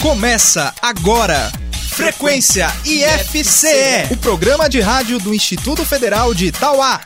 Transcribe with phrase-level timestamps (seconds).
[0.00, 1.50] Começa agora.
[1.90, 7.00] Frequência IFCE, o programa de rádio do Instituto Federal de Itauá.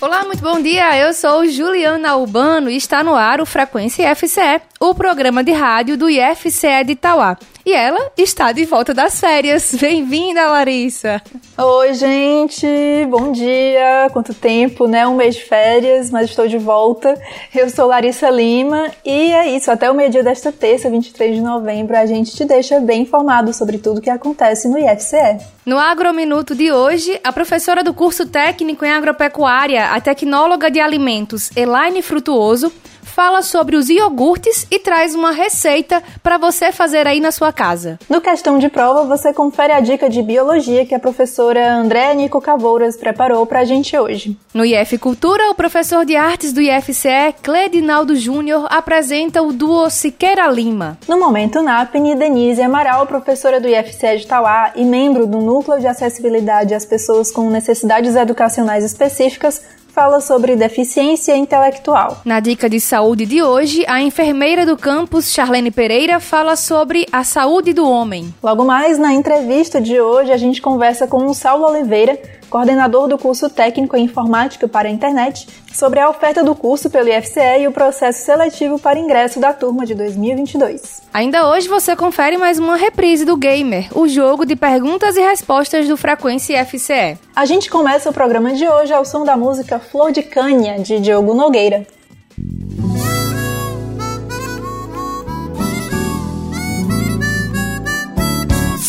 [0.00, 0.98] Olá, muito bom dia.
[0.98, 5.96] Eu sou Juliana Urbano e está no ar o Frequência IFCE, o programa de rádio
[5.96, 7.36] do IFCE de Itauá.
[7.64, 9.74] E ela está de volta das férias.
[9.78, 11.22] Bem-vinda, Larissa.
[11.58, 12.66] Oi, gente.
[13.10, 14.08] Bom dia.
[14.12, 15.06] Quanto tempo, né?
[15.06, 17.20] Um mês de férias, mas estou de volta.
[17.54, 19.70] Eu sou Larissa Lima e é isso.
[19.70, 23.76] Até o meio-dia desta terça, 23 de novembro, a gente te deixa bem informado sobre
[23.76, 25.38] tudo o que acontece no IFCE.
[25.66, 31.50] No Agrominuto de hoje, a professora do curso técnico em agropecuária, a tecnóloga de alimentos
[31.54, 32.72] Elaine Frutuoso,
[33.10, 37.98] fala sobre os iogurtes e traz uma receita para você fazer aí na sua casa.
[38.08, 42.40] No questão de prova, você confere a dica de biologia que a professora Andréa Nico
[42.40, 44.36] Cavouras preparou para a gente hoje.
[44.54, 50.46] No IF Cultura, o professor de artes do IFCE, Cledinaldo Júnior, apresenta o duo Siqueira
[50.46, 50.98] Lima.
[51.08, 55.86] No momento NAPNE, Denise Amaral, professora do IFCE de Tauá e membro do Núcleo de
[55.86, 62.20] Acessibilidade às Pessoas com Necessidades Educacionais Específicas, fala sobre deficiência intelectual.
[62.24, 67.24] Na dica de saúde de hoje, a enfermeira do campus, Charlene Pereira, fala sobre a
[67.24, 68.32] saúde do homem.
[68.42, 72.18] Logo mais, na entrevista de hoje, a gente conversa com o Saulo Oliveira,
[72.50, 77.08] coordenador do curso técnico em informática para a internet, sobre a oferta do curso pelo
[77.08, 81.02] IFCE e o processo seletivo para ingresso da turma de 2022.
[81.14, 85.86] Ainda hoje você confere mais uma reprise do Gamer, o jogo de perguntas e respostas
[85.88, 87.18] do Frequência IFCE.
[87.34, 90.98] A gente começa o programa de hoje ao som da música Flor de Canha, de
[90.98, 91.86] Diogo Nogueira.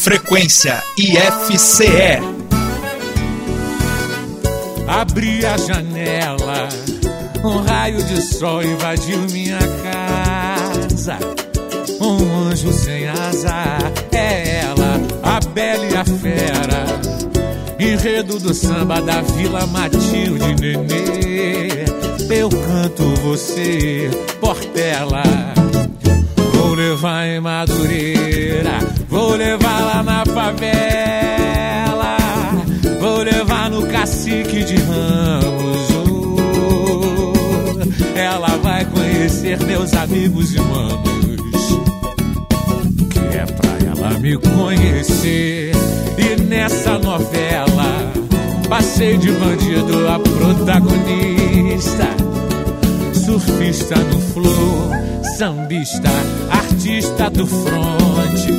[0.02, 2.41] Frequência IFCE
[4.92, 6.68] Abri a janela,
[7.46, 11.18] um raio de sol invadiu minha casa.
[12.02, 13.78] Um anjo sem asa
[14.12, 16.86] é ela, a bela e a fera.
[17.80, 21.86] Enredo do samba da Vila Matilde Nenê.
[22.30, 25.24] Eu canto você, Portela.
[26.54, 28.78] Vou levar em Madureira,
[29.08, 31.41] vou levar lá na favela.
[33.22, 35.92] Vou levar no cacique de ramos.
[36.08, 37.78] Oh,
[38.18, 41.68] ela vai conhecer meus amigos e manos.
[43.12, 45.72] Que é pra ela me conhecer.
[46.18, 48.12] E nessa novela,
[48.68, 52.08] passei de bandido a protagonista.
[53.14, 54.90] Surfista no flow,
[55.38, 56.10] sambista,
[56.50, 58.52] artista do fronte.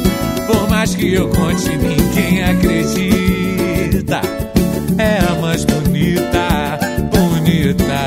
[0.47, 4.23] Por mais que eu conte, ninguém acredita
[5.02, 6.78] é a mais bonita,
[7.10, 8.02] bonita.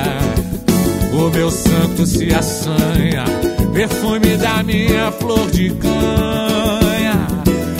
[1.14, 3.26] O meu santo se assanha,
[3.74, 7.28] perfume da minha flor de canha.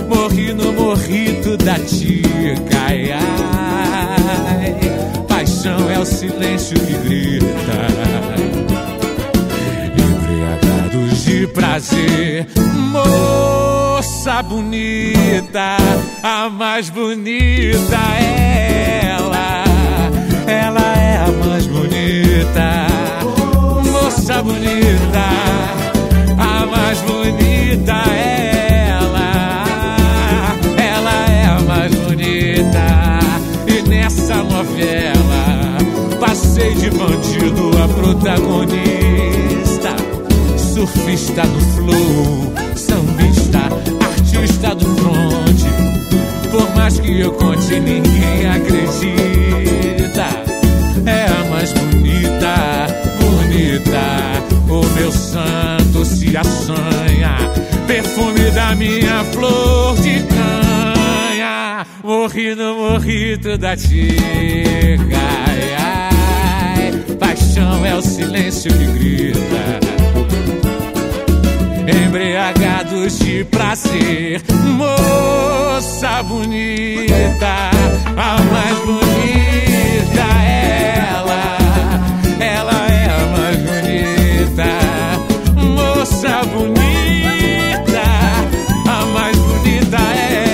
[0.08, 4.76] Morri no morrito da tica, ai, ai.
[5.28, 8.45] Paixão é o silêncio que grita.
[11.46, 12.48] De prazer,
[12.92, 15.78] moça bonita,
[16.24, 19.64] a mais bonita é ela.
[20.48, 22.88] Ela é a mais bonita,
[23.92, 25.26] moça bonita,
[26.38, 29.66] a mais bonita é ela.
[30.78, 33.20] Ela é a mais bonita,
[33.68, 35.78] e nessa novela
[36.20, 39.05] passei de bandido a protagonista,
[40.86, 43.60] surfista no flow, sambista,
[44.06, 45.66] artista do fronte.
[46.52, 50.28] Por mais que eu conte, ninguém acredita.
[51.06, 52.88] É a mais bonita,
[53.20, 54.44] bonita.
[54.70, 57.38] O meu santo se assanha,
[57.88, 61.86] perfume da minha flor de canha.
[62.04, 65.18] Morri no morrito da tica.
[65.48, 69.86] Ai, ai, paixão é o silêncio que grita
[71.88, 74.42] embriagados de prazer.
[74.78, 77.72] Moça bonita,
[78.18, 81.58] a mais bonita é ela.
[82.40, 84.70] Ela é a mais bonita,
[85.56, 88.04] moça bonita,
[88.90, 90.45] a mais bonita é ela.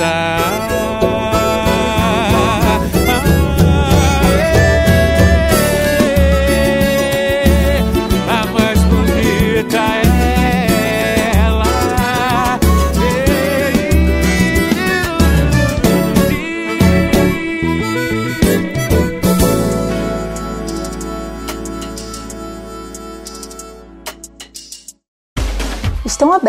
[0.00, 1.01] É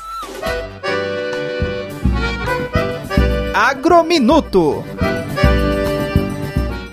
[3.55, 4.83] Agrominuto.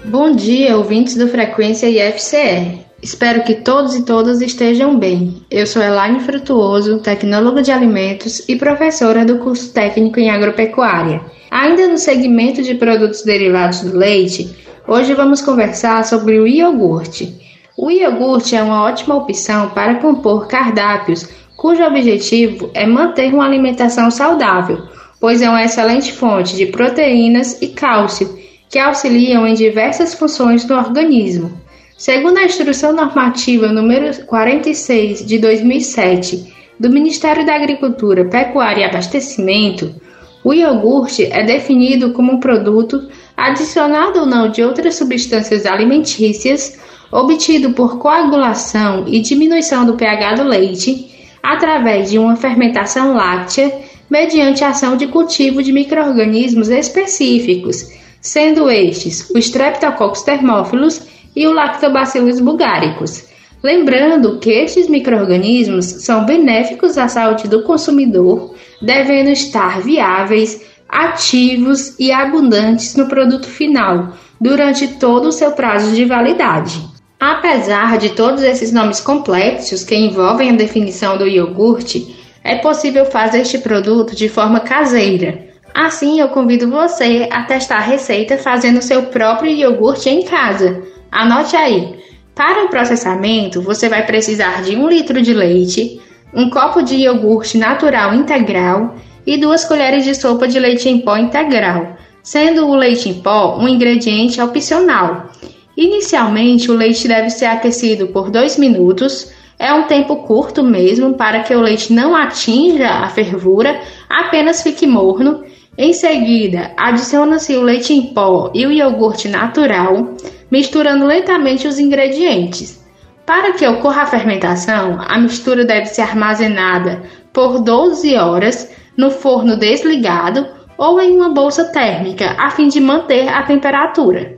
[0.05, 2.85] Bom dia, ouvintes do Frequência IFCE.
[3.01, 5.41] Espero que todos e todas estejam bem.
[5.51, 11.21] Eu sou Elaine Frutuoso, tecnóloga de alimentos e professora do curso técnico em agropecuária.
[11.51, 14.55] Ainda no segmento de produtos derivados do leite,
[14.87, 17.35] hoje vamos conversar sobre o iogurte.
[17.77, 21.27] O iogurte é uma ótima opção para compor cardápios
[21.57, 24.83] cujo objetivo é manter uma alimentação saudável,
[25.19, 28.37] pois é uma excelente fonte de proteínas e cálcio
[28.69, 31.51] que auxiliam em diversas funções do organismo.
[31.97, 39.95] Segundo a Instrução Normativa número 46 de 2007 do Ministério da Agricultura, Pecuária e Abastecimento,
[40.43, 46.77] o iogurte é definido como um produto adicionado ou não de outras substâncias alimentícias
[47.11, 53.71] obtido por coagulação e diminuição do pH do leite através de uma fermentação láctea
[54.09, 57.91] mediante ação de cultivo de microrganismos específicos,
[58.21, 61.01] sendo estes o Streptococcus thermophilus
[61.35, 63.25] e o Lactobacillus bulgaricus.
[63.63, 72.11] Lembrando que estes microrganismos são benéficos à saúde do consumidor, devendo estar viáveis, ativos e
[72.11, 76.81] abundantes no produto final durante todo o seu prazo de validade.
[77.19, 83.41] Apesar de todos esses nomes complexos que envolvem a definição do iogurte, é possível fazer
[83.41, 85.45] este produto de forma caseira.
[85.73, 90.83] Assim, eu convido você a testar a receita fazendo seu próprio iogurte em casa.
[91.11, 91.95] Anote aí.
[92.35, 96.01] Para o processamento, você vai precisar de um litro de leite,
[96.33, 98.95] um copo de iogurte natural integral
[99.25, 103.57] e duas colheres de sopa de leite em pó integral, sendo o leite em pó
[103.57, 105.31] um ingrediente opcional.
[105.75, 109.31] Inicialmente, o leite deve ser aquecido por 2 minutos.
[109.57, 113.79] É um tempo curto mesmo para que o leite não atinja a fervura,
[114.09, 115.43] apenas fique morno.
[115.77, 120.15] Em seguida, adiciona-se o leite em pó e o iogurte natural,
[120.49, 122.83] misturando lentamente os ingredientes.
[123.25, 129.57] Para que ocorra a fermentação, a mistura deve ser armazenada por 12 horas no forno
[129.57, 130.47] desligado
[130.77, 134.37] ou em uma bolsa térmica, a fim de manter a temperatura.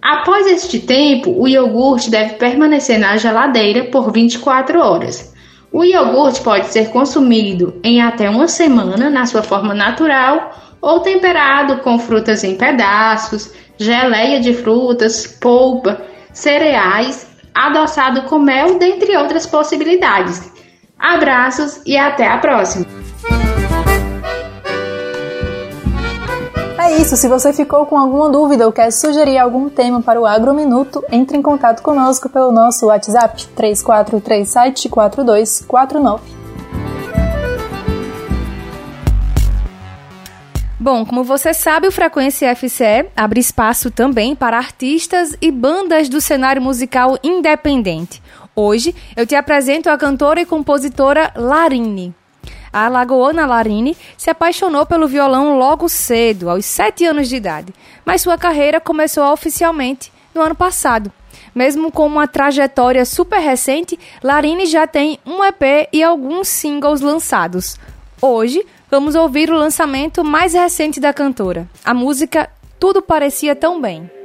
[0.00, 5.32] Após este tempo, o iogurte deve permanecer na geladeira por 24 horas.
[5.70, 11.78] O iogurte pode ser consumido em até uma semana na sua forma natural ou temperado
[11.78, 20.50] com frutas em pedaços, geleia de frutas, polpa, cereais, adoçado com mel, dentre outras possibilidades.
[20.98, 23.01] Abraços e até a próxima!
[26.92, 30.26] É isso, se você ficou com alguma dúvida ou quer sugerir algum tema para o
[30.26, 36.20] Agrominuto, entre em contato conosco pelo nosso WhatsApp 34374249.
[40.78, 46.20] Bom, como você sabe, o Frequência FCE abre espaço também para artistas e bandas do
[46.20, 48.22] cenário musical independente.
[48.54, 52.14] Hoje eu te apresento a cantora e compositora Larine.
[52.72, 57.74] A alagoana Larine se apaixonou pelo violão logo cedo, aos 7 anos de idade,
[58.04, 61.12] mas sua carreira começou oficialmente no ano passado.
[61.54, 67.76] Mesmo com uma trajetória super recente, Larine já tem um EP e alguns singles lançados.
[68.22, 72.48] Hoje, vamos ouvir o lançamento mais recente da cantora, a música
[72.80, 74.21] Tudo Parecia Tão Bem.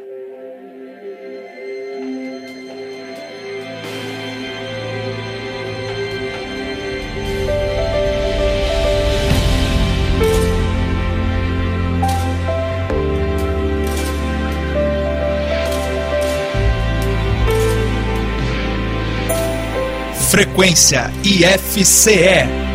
[20.30, 22.67] Frequência IFCE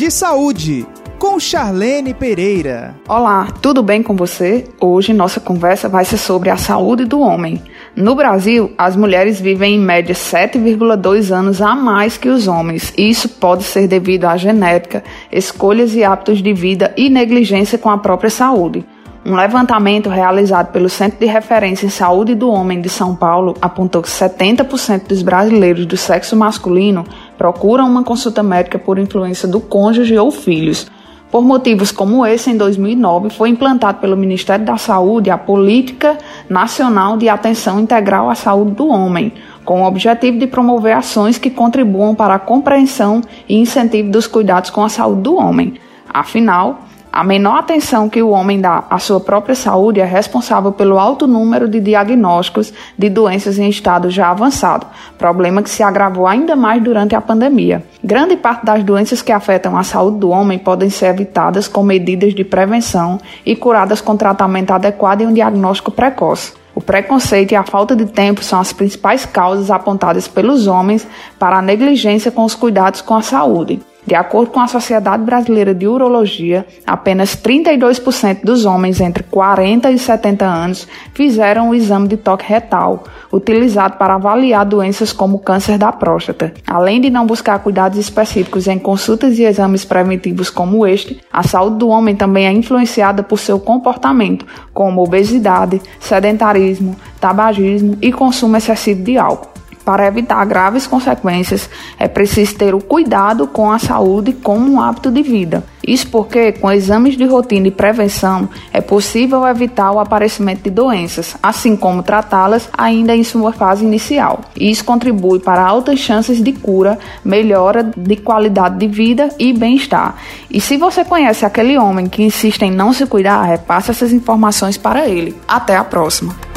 [0.00, 0.86] de Saúde,
[1.18, 2.94] com Charlene Pereira.
[3.06, 4.64] Olá, tudo bem com você?
[4.80, 7.62] Hoje nossa conversa vai ser sobre a saúde do homem.
[7.94, 12.94] No Brasil, as mulheres vivem em média 7,2 anos a mais que os homens.
[12.96, 17.98] Isso pode ser devido à genética, escolhas e hábitos de vida e negligência com a
[17.98, 18.82] própria saúde.
[19.24, 24.00] Um levantamento realizado pelo Centro de Referência em Saúde do Homem de São Paulo apontou
[24.00, 27.04] que 70% dos brasileiros do sexo masculino
[27.36, 30.90] procuram uma consulta médica por influência do cônjuge ou filhos.
[31.30, 36.16] Por motivos como esse, em 2009 foi implantado pelo Ministério da Saúde a Política
[36.48, 39.34] Nacional de Atenção Integral à Saúde do Homem,
[39.64, 44.70] com o objetivo de promover ações que contribuam para a compreensão e incentivo dos cuidados
[44.70, 45.74] com a saúde do homem.
[46.12, 46.80] Afinal,
[47.12, 51.26] A menor atenção que o homem dá à sua própria saúde é responsável pelo alto
[51.26, 54.86] número de diagnósticos de doenças em estado já avançado,
[55.18, 57.82] problema que se agravou ainda mais durante a pandemia.
[58.02, 62.32] Grande parte das doenças que afetam a saúde do homem podem ser evitadas com medidas
[62.32, 66.52] de prevenção e curadas com tratamento adequado e um diagnóstico precoce.
[66.76, 71.04] O preconceito e a falta de tempo são as principais causas apontadas pelos homens
[71.40, 73.80] para a negligência com os cuidados com a saúde.
[74.10, 79.96] De acordo com a Sociedade Brasileira de Urologia, apenas 32% dos homens entre 40 e
[79.96, 85.92] 70 anos fizeram o exame de toque retal, utilizado para avaliar doenças como câncer da
[85.92, 86.52] próstata.
[86.66, 91.76] Além de não buscar cuidados específicos em consultas e exames preventivos como este, a saúde
[91.76, 99.04] do homem também é influenciada por seu comportamento, como obesidade, sedentarismo, tabagismo e consumo excessivo
[99.04, 99.59] de álcool.
[99.84, 101.68] Para evitar graves consequências,
[101.98, 105.64] é preciso ter o cuidado com a saúde como um hábito de vida.
[105.86, 111.36] Isso porque, com exames de rotina e prevenção, é possível evitar o aparecimento de doenças,
[111.42, 114.42] assim como tratá-las ainda em sua fase inicial.
[114.54, 120.16] Isso contribui para altas chances de cura, melhora de qualidade de vida e bem-estar.
[120.50, 124.76] E se você conhece aquele homem que insiste em não se cuidar, repasse essas informações
[124.76, 125.34] para ele.
[125.48, 126.49] Até a próxima!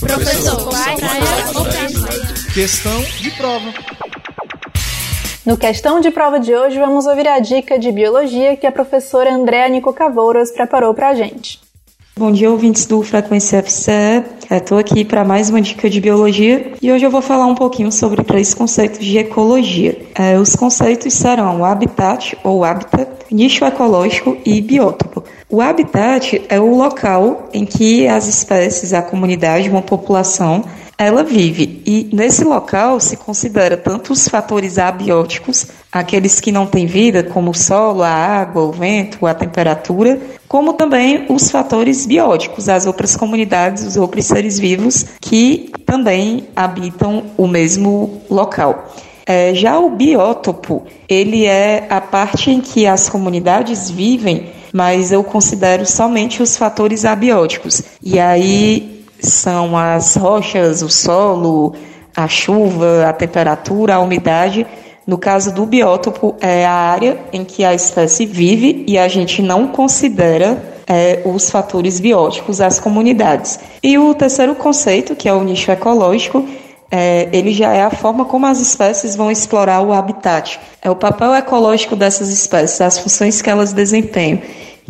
[0.00, 0.68] Professor,
[2.54, 3.72] questão de prova.
[5.44, 9.32] No questão de prova de hoje, vamos ouvir a dica de biologia que a professora
[9.32, 11.60] Andréa Nico Cavouras preparou para a gente.
[12.18, 14.24] Bom dia, ouvintes do Frequência FCE.
[14.50, 17.90] Estou aqui para mais uma dica de biologia e hoje eu vou falar um pouquinho
[17.92, 19.96] sobre três conceitos de ecologia.
[20.14, 25.22] É, os conceitos serão habitat ou hábitat, nicho ecológico e biótopo.
[25.48, 30.64] O habitat é o local em que as espécies, a comunidade, uma população,
[31.00, 31.80] ela vive.
[31.86, 37.52] E nesse local se considera tanto os fatores abióticos, aqueles que não têm vida, como
[37.52, 43.16] o solo, a água, o vento, a temperatura, como também os fatores bióticos, as outras
[43.16, 48.92] comunidades, os outros seres vivos que também habitam o mesmo local.
[49.24, 55.24] É, já o biótopo, ele é a parte em que as comunidades vivem mas eu
[55.24, 57.82] considero somente os fatores abióticos.
[58.00, 61.74] E aí são as rochas, o solo,
[62.16, 64.66] a chuva, a temperatura, a umidade.
[65.06, 69.42] No caso do biótopo, é a área em que a espécie vive e a gente
[69.42, 73.58] não considera é, os fatores bióticos, as comunidades.
[73.82, 76.46] E o terceiro conceito, que é o nicho ecológico,
[76.90, 80.58] é, ele já é a forma como as espécies vão explorar o habitat.
[80.82, 84.40] É o papel ecológico dessas espécies, as funções que elas desempenham.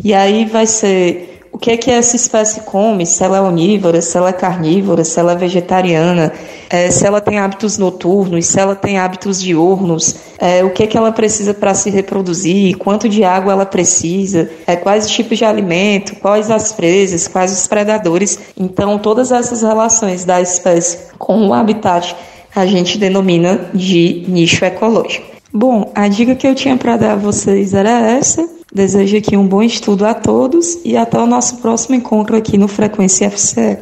[0.03, 4.01] E aí vai ser o que é que essa espécie come, se ela é onívora,
[4.01, 6.31] se ela é carnívora, se ela é vegetariana,
[6.69, 10.87] é, se ela tem hábitos noturnos, se ela tem hábitos diurnos, é, o que é
[10.87, 15.37] que ela precisa para se reproduzir, quanto de água ela precisa, é, quais os tipos
[15.37, 18.39] de alimento, quais as presas, quais os predadores.
[18.57, 22.15] Então, todas essas relações da espécie com o habitat
[22.55, 25.25] a gente denomina de nicho ecológico.
[25.53, 28.60] Bom, a dica que eu tinha para dar a vocês era essa.
[28.73, 32.69] Desejo aqui um bom estudo a todos e até o nosso próximo encontro aqui no
[32.69, 33.77] Frequência FCE.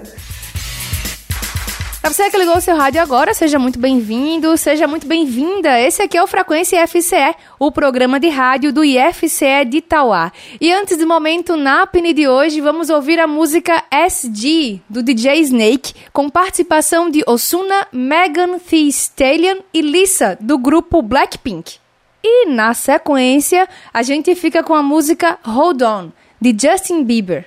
[2.01, 5.79] Para você que ligou o seu rádio agora, seja muito bem-vindo, seja muito bem-vinda.
[5.79, 10.31] Esse aqui é o Frequência FCE, o programa de rádio do IFCE de Itauá.
[10.59, 15.93] E antes do momento NAPNE de hoje, vamos ouvir a música SG, do DJ Snake,
[16.11, 21.77] com participação de Osuna, Megan Thee Stallion e Lisa, do grupo Blackpink.
[22.23, 27.45] E na sequência, a gente fica com a música Hold On, de Justin Bieber.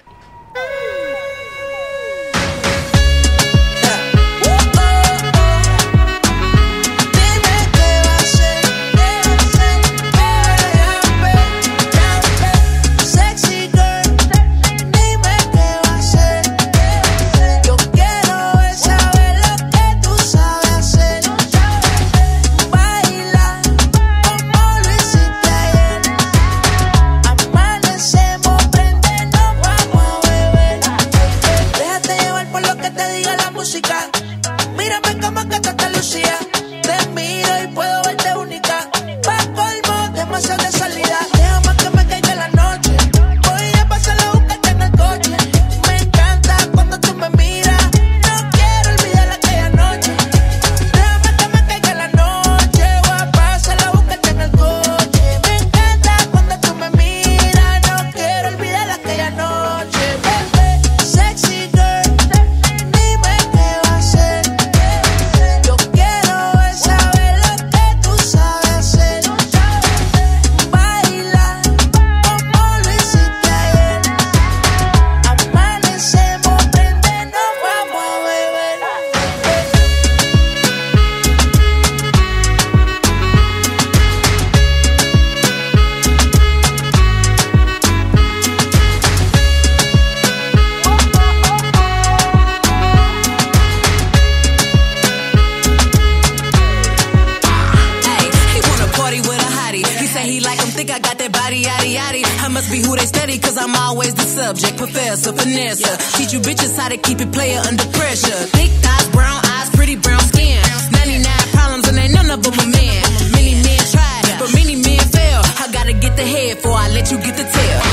[107.33, 108.41] player under pressure.
[108.57, 110.61] Thick thighs, brown eyes, pretty brown skin.
[110.93, 113.03] 99 problems and ain't none of them a man.
[113.33, 115.43] Many men tried, but many men fail.
[115.63, 117.92] I gotta get the head before I let you get the tail.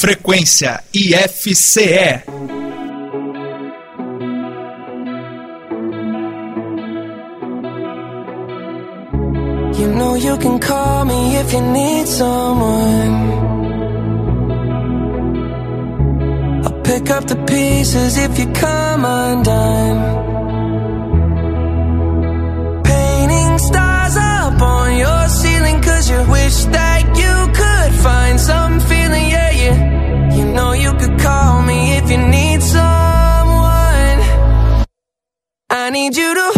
[0.00, 2.22] Frequência IFCE.
[9.74, 13.12] You know you can call me if you need someone.
[16.64, 19.04] I'll pick up the pieces if you come
[36.08, 36.57] need you to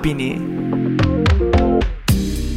[0.00, 0.38] Capini.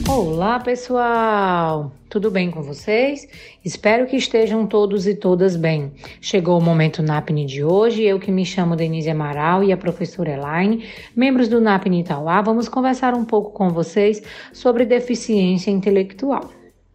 [0.07, 1.91] Olá, pessoal!
[2.09, 3.27] Tudo bem com vocês?
[3.65, 5.91] Espero que estejam todos e todas bem.
[6.21, 8.01] Chegou o momento NAPNE de hoje.
[8.01, 12.69] Eu que me chamo Denise Amaral e a professora Elaine, membros do NAPNE Itauá, vamos
[12.69, 16.49] conversar um pouco com vocês sobre deficiência intelectual.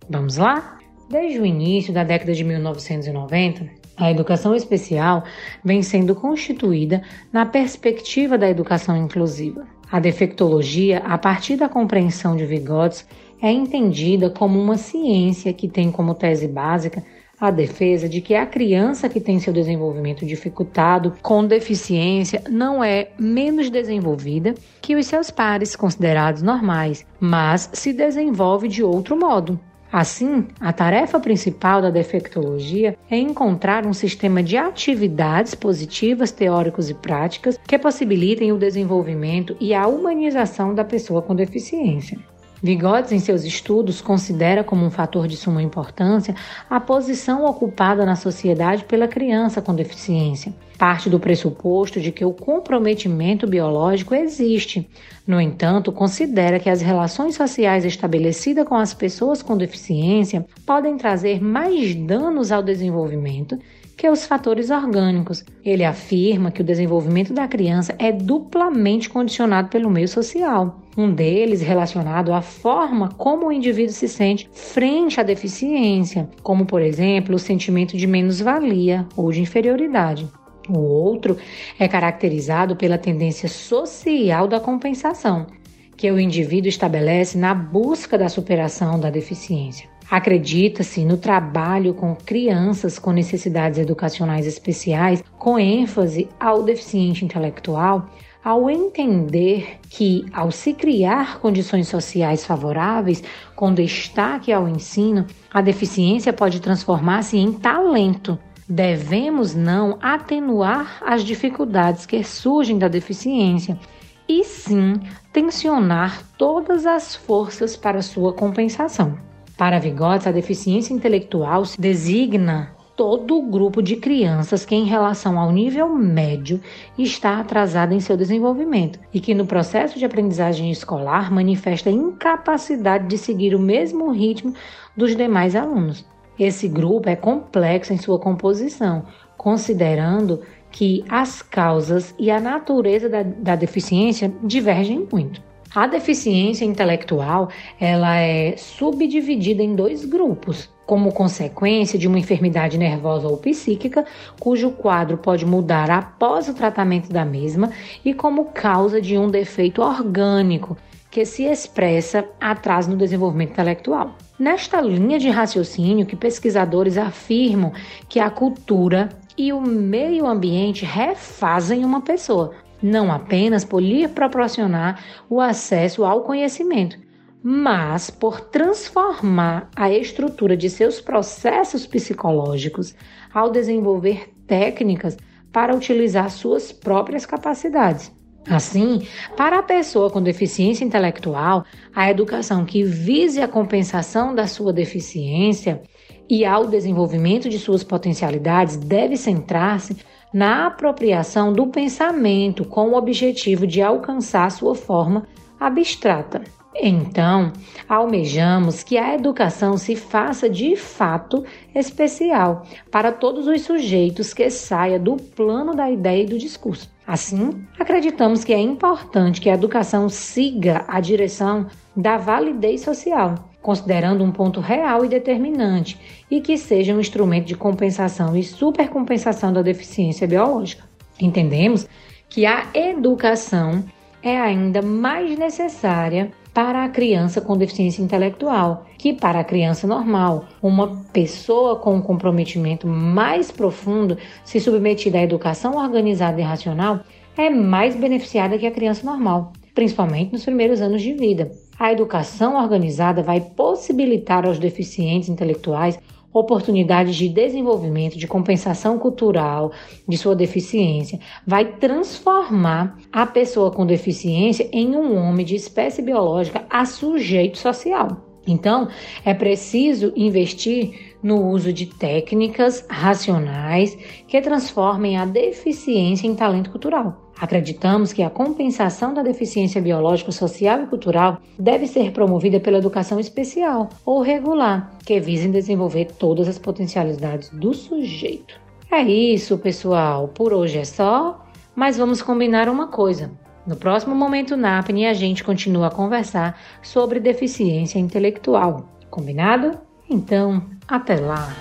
[0.08, 0.78] Vamos lá?
[1.10, 5.24] Desde o início da década de 1990, a educação especial
[5.62, 9.76] vem sendo constituída na perspectiva da educação inclusiva.
[9.90, 13.08] A defectologia, a partir da compreensão de Vygotsky,
[13.40, 17.02] é entendida como uma ciência que tem como tese básica
[17.40, 23.10] a defesa de que a criança que tem seu desenvolvimento dificultado com deficiência não é
[23.18, 29.58] menos desenvolvida que os seus pares considerados normais, mas se desenvolve de outro modo.
[29.90, 36.94] Assim, a tarefa principal da defectologia é encontrar um sistema de atividades positivas, teóricos e
[36.94, 42.18] práticas que possibilitem o desenvolvimento e a humanização da pessoa com deficiência.
[42.62, 46.34] Vygotsky, em seus estudos, considera como um fator de suma importância
[46.68, 50.52] a posição ocupada na sociedade pela criança com deficiência.
[50.76, 54.88] Parte do pressuposto de que o comprometimento biológico existe.
[55.26, 61.42] No entanto, considera que as relações sociais estabelecidas com as pessoas com deficiência podem trazer
[61.42, 63.58] mais danos ao desenvolvimento
[63.98, 65.44] que os fatores orgânicos.
[65.64, 70.80] Ele afirma que o desenvolvimento da criança é duplamente condicionado pelo meio social.
[70.96, 76.80] Um deles relacionado à forma como o indivíduo se sente frente à deficiência, como, por
[76.80, 80.28] exemplo, o sentimento de menos-valia ou de inferioridade.
[80.68, 81.36] O outro
[81.76, 85.48] é caracterizado pela tendência social da compensação,
[85.96, 89.88] que o indivíduo estabelece na busca da superação da deficiência.
[90.10, 98.08] Acredita-se no trabalho com crianças com necessidades educacionais especiais, com ênfase ao deficiente intelectual,
[98.42, 103.22] ao entender que, ao se criar condições sociais favoráveis,
[103.54, 108.38] com destaque ao ensino, a deficiência pode transformar-se em talento.
[108.66, 113.78] Devemos não atenuar as dificuldades que surgem da deficiência
[114.26, 114.94] e sim
[115.34, 119.27] tensionar todas as forças para sua compensação.
[119.58, 125.36] Para Vygotsky, a deficiência intelectual se designa todo o grupo de crianças que, em relação
[125.36, 126.60] ao nível médio,
[126.96, 133.18] está atrasada em seu desenvolvimento e que, no processo de aprendizagem escolar, manifesta incapacidade de
[133.18, 134.54] seguir o mesmo ritmo
[134.96, 136.06] dos demais alunos.
[136.38, 140.40] Esse grupo é complexo em sua composição, considerando
[140.70, 145.47] que as causas e a natureza da, da deficiência divergem muito.
[145.74, 153.28] A deficiência intelectual ela é subdividida em dois grupos, como consequência de uma enfermidade nervosa
[153.28, 154.06] ou psíquica,
[154.40, 157.70] cujo quadro pode mudar após o tratamento da mesma,
[158.02, 160.76] e como causa de um defeito orgânico
[161.10, 164.16] que se expressa atrás no desenvolvimento intelectual.
[164.38, 167.72] Nesta linha de raciocínio que pesquisadores afirmam
[168.08, 175.02] que a cultura e o meio ambiente refazem uma pessoa, não apenas por lhe proporcionar
[175.28, 176.98] o acesso ao conhecimento,
[177.42, 182.94] mas por transformar a estrutura de seus processos psicológicos
[183.32, 185.16] ao desenvolver técnicas
[185.52, 188.12] para utilizar suas próprias capacidades.
[188.48, 191.64] Assim, para a pessoa com deficiência intelectual,
[191.94, 195.82] a educação que vise a compensação da sua deficiência
[196.30, 199.96] e ao desenvolvimento de suas potencialidades deve centrar-se
[200.32, 205.26] na apropriação do pensamento com o objetivo de alcançar sua forma
[205.58, 206.42] abstrata.
[206.80, 207.52] Então,
[207.88, 214.98] almejamos que a educação se faça de fato especial para todos os sujeitos que saia
[214.98, 216.88] do plano da ideia e do discurso.
[217.06, 224.24] Assim, acreditamos que é importante que a educação siga a direção da validez social, considerando
[224.24, 225.98] um ponto real e determinante,
[226.30, 230.84] e que seja um instrumento de compensação e supercompensação da deficiência biológica.
[231.20, 231.88] Entendemos
[232.28, 233.84] que a educação
[234.22, 240.46] é ainda mais necessária para a criança com deficiência intelectual que para a criança normal.
[240.60, 247.00] Uma pessoa com um comprometimento mais profundo, se submetida à educação organizada e racional,
[247.36, 251.52] é mais beneficiada que a criança normal, principalmente nos primeiros anos de vida.
[251.78, 255.98] A educação organizada vai possibilitar aos deficientes intelectuais
[256.32, 259.72] oportunidades de desenvolvimento, de compensação cultural
[260.06, 266.64] de sua deficiência, vai transformar a pessoa com deficiência em um homem de espécie biológica
[266.68, 268.24] a sujeito social.
[268.46, 268.88] Então,
[269.24, 277.27] é preciso investir no uso de técnicas racionais que transformem a deficiência em talento cultural.
[277.40, 283.20] Acreditamos que a compensação da deficiência biológica, social e cultural deve ser promovida pela educação
[283.20, 288.60] especial ou regular, que visem desenvolver todas as potencialidades do sujeito.
[288.90, 290.28] É isso, pessoal.
[290.28, 291.46] Por hoje é só,
[291.76, 293.30] mas vamos combinar uma coisa.
[293.66, 298.88] No próximo momento NAPNE a gente continua a conversar sobre deficiência intelectual.
[299.10, 299.78] Combinado?
[300.10, 301.54] Então, até lá.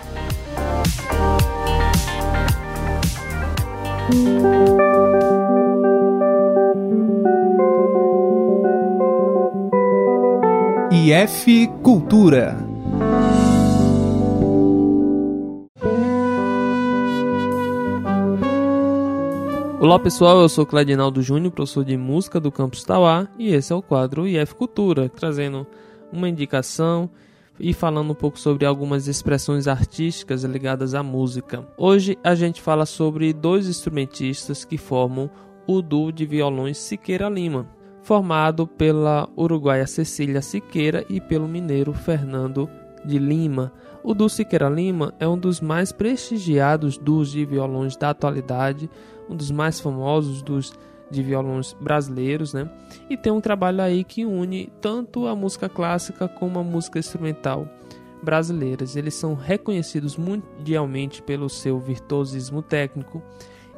[11.10, 12.58] IF Cultura.
[19.80, 23.76] Olá pessoal, eu sou Cladinaldo Júnior, professor de música do Campus Tauá, e esse é
[23.78, 25.66] o quadro IF Cultura, trazendo
[26.12, 27.10] uma indicação
[27.58, 31.66] e falando um pouco sobre algumas expressões artísticas ligadas à música.
[31.78, 35.30] Hoje a gente fala sobre dois instrumentistas que formam
[35.66, 37.77] o duo de violões Siqueira Lima,
[38.08, 42.70] formado pela uruguaia Cecília Siqueira e pelo mineiro Fernando
[43.04, 43.74] de Lima.
[44.02, 48.90] O duo Siqueira Lima é um dos mais prestigiados duos de violões da atualidade,
[49.30, 50.74] um dos mais famosos dos
[51.12, 52.70] de violões brasileiros, né?
[53.10, 57.68] E tem um trabalho aí que une tanto a música clássica como a música instrumental
[58.24, 58.96] brasileiras.
[58.96, 63.22] Eles são reconhecidos mundialmente pelo seu virtuosismo técnico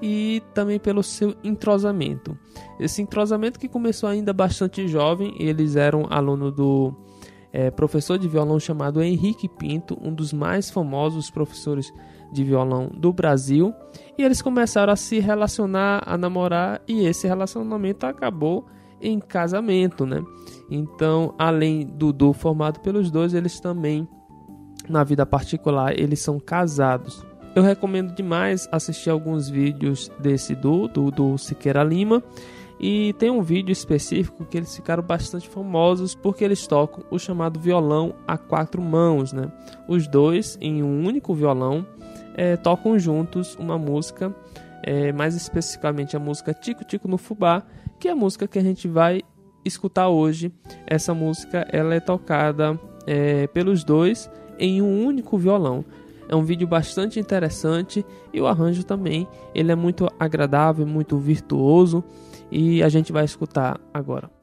[0.02, 2.38] e também pelo seu entrosamento.
[2.80, 6.94] Esse entrosamento que começou ainda bastante jovem, eles eram aluno do
[7.52, 11.92] é, professor de violão chamado Henrique Pinto, um dos mais famosos professores
[12.32, 13.74] de violão do Brasil,
[14.18, 18.66] e eles começaram a se relacionar, a namorar, e esse relacionamento acabou
[19.02, 20.22] em casamento, né?
[20.70, 24.08] Então, além do duo formado pelos dois, eles também
[24.88, 27.26] na vida particular eles são casados.
[27.60, 32.24] Eu recomendo demais assistir alguns vídeos desse duo, do, Siqueira Lima.
[32.80, 37.60] E tem um vídeo específico que eles ficaram bastante famosos porque eles tocam o chamado
[37.60, 39.52] violão a quatro mãos, né?
[39.90, 41.86] Os dois em um único violão
[42.34, 44.34] é, tocam juntos uma música,
[44.82, 47.64] é, mais especificamente a música Tico Tico no Fubá,
[48.00, 49.22] que é a música que a gente vai
[49.66, 50.50] escutar hoje.
[50.88, 55.84] Essa música ela é tocada é, pelos dois em um único violão.
[56.30, 62.04] É um vídeo bastante interessante e o arranjo também ele é muito agradável, muito virtuoso
[62.52, 64.39] e a gente vai escutar agora.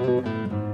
[0.00, 0.69] Música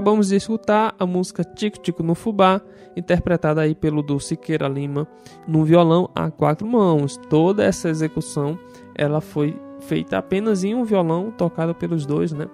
[0.00, 2.62] Acabamos de escutar a música Tico Tico no Fubá,
[2.96, 5.06] interpretada aí pelo Dulciqueira Lima
[5.46, 7.18] no violão a quatro mãos.
[7.28, 8.58] Toda essa execução
[8.94, 12.48] ela foi feita apenas em um violão, tocada pelos dois, né?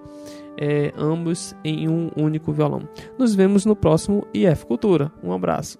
[0.58, 2.82] É, ambos em um único violão.
[3.16, 5.12] Nos vemos no próximo IF Cultura.
[5.22, 5.78] Um abraço.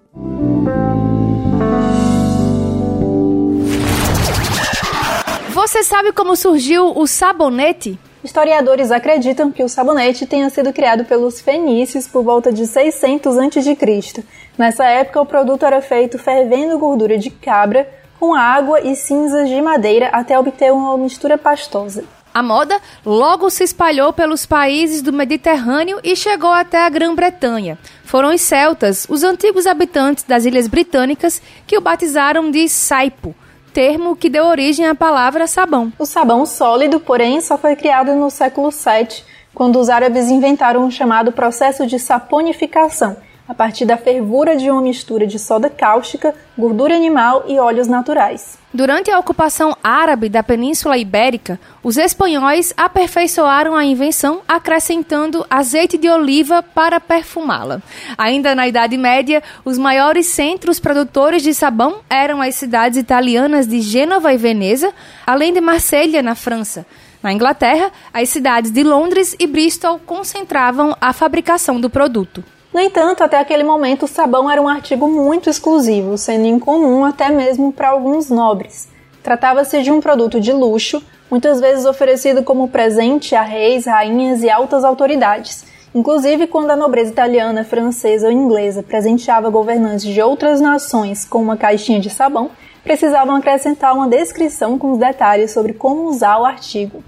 [5.49, 7.99] Você sabe como surgiu o sabonete?
[8.23, 14.23] Historiadores acreditam que o sabonete tenha sido criado pelos fenícios por volta de 600 a.C.
[14.57, 17.87] Nessa época, o produto era feito fervendo gordura de cabra
[18.19, 22.03] com água e cinzas de madeira até obter uma mistura pastosa.
[22.33, 27.77] A moda logo se espalhou pelos países do Mediterrâneo e chegou até a Grã-Bretanha.
[28.03, 33.33] Foram os celtas, os antigos habitantes das Ilhas Britânicas, que o batizaram de saipo,
[33.77, 35.93] termo que deu origem à palavra sabão.
[35.99, 39.21] O sabão sólido, porém, só foi criado no século VII,
[39.53, 43.15] quando os árabes inventaram o chamado processo de saponificação,
[43.47, 48.57] a partir da fervura de uma mistura de soda cáustica, gordura animal e óleos naturais.
[48.73, 56.09] Durante a ocupação árabe da Península Ibérica, os espanhóis aperfeiçoaram a invenção acrescentando azeite de
[56.09, 57.81] oliva para perfumá-la.
[58.17, 63.79] Ainda na Idade Média, os maiores centros produtores de sabão eram as cidades italianas de
[63.79, 64.93] Gênova e Veneza,
[65.25, 66.85] além de Marselha, na França.
[67.23, 72.43] Na Inglaterra, as cidades de Londres e Bristol concentravam a fabricação do produto.
[72.73, 77.29] No entanto, até aquele momento, o sabão era um artigo muito exclusivo, sendo incomum até
[77.29, 78.89] mesmo para alguns nobres.
[79.23, 81.01] Tratava-se de um produto de luxo,
[81.31, 85.65] muitas vezes oferecido como presente a reis, rainhas e altas autoridades.
[85.95, 91.57] Inclusive, quando a nobreza italiana, francesa ou inglesa presenteava governantes de outras nações com uma
[91.57, 92.51] caixinha de sabão,
[92.83, 97.03] precisavam acrescentar uma descrição com os detalhes sobre como usar o artigo.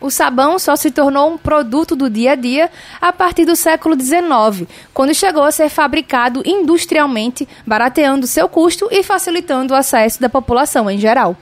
[0.00, 2.70] O sabão só se tornou um produto do dia a dia
[3.00, 9.02] a partir do século XIX, quando chegou a ser fabricado industrialmente, barateando seu custo e
[9.02, 11.36] facilitando o acesso da população em geral.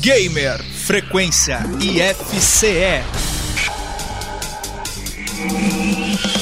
[0.00, 3.02] Gamer Frequência IFCE.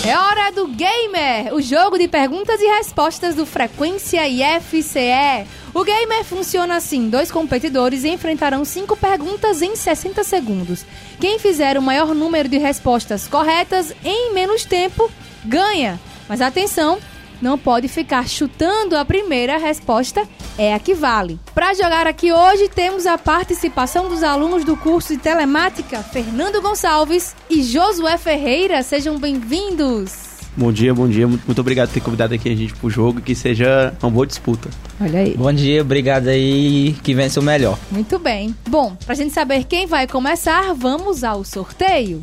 [0.05, 5.47] É hora do Gamer, o jogo de perguntas e respostas do Frequência IFCE.
[5.75, 10.85] O Gamer funciona assim: dois competidores enfrentarão cinco perguntas em 60 segundos.
[11.18, 15.11] Quem fizer o maior número de respostas corretas em menos tempo
[15.45, 15.99] ganha.
[16.29, 16.99] Mas atenção,
[17.41, 21.41] não pode ficar chutando a primeira resposta, é a que vale.
[21.55, 27.35] Para jogar aqui hoje, temos a participação dos alunos do curso de telemática, Fernando Gonçalves
[27.51, 28.83] e Josué Ferreira.
[28.83, 30.32] Sejam bem-vindos!
[30.57, 31.27] Bom dia, bom dia.
[31.27, 34.11] Muito, muito obrigado por ter convidado aqui a gente pro jogo e que seja uma
[34.11, 34.69] boa disputa.
[35.01, 35.35] Olha aí.
[35.37, 36.95] Bom dia, obrigado aí.
[37.03, 37.79] Que vença o melhor.
[37.91, 38.55] Muito bem.
[38.69, 42.21] Bom, pra gente saber quem vai começar, vamos ao sorteio.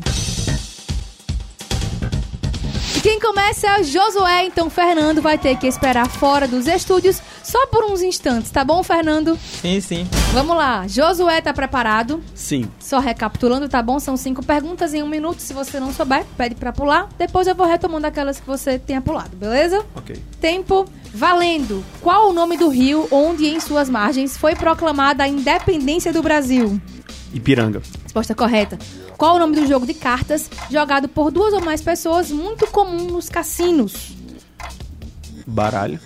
[3.00, 7.18] E quem começa é o Josué, então Fernando vai ter que esperar fora dos estúdios
[7.42, 9.38] só por uns instantes, tá bom, Fernando?
[9.62, 10.06] Sim, sim.
[10.34, 12.22] Vamos lá, Josué tá preparado?
[12.34, 12.70] Sim.
[12.78, 13.98] Só recapitulando, tá bom?
[13.98, 15.40] São cinco perguntas em um minuto.
[15.40, 17.08] Se você não souber, pede pra pular.
[17.16, 19.82] Depois eu vou retomando aquelas que você tenha pulado, beleza?
[19.96, 20.22] Ok.
[20.38, 20.84] Tempo
[21.14, 21.82] valendo.
[22.02, 26.78] Qual o nome do rio onde, em suas margens, foi proclamada a independência do Brasil?
[27.32, 27.80] Ipiranga.
[28.02, 28.78] Resposta correta.
[29.20, 33.04] Qual o nome do jogo de cartas jogado por duas ou mais pessoas, muito comum
[33.04, 34.12] nos cassinos?
[35.46, 36.00] Baralho.